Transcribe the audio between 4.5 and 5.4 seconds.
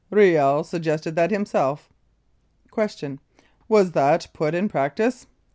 in practice?